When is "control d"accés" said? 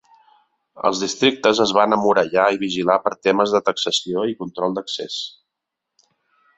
4.43-5.23